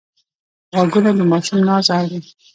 غوږونه 0.75 1.11
د 1.17 1.21
ماشوم 1.31 1.59
ناز 1.67 1.87
اوري 1.97 2.19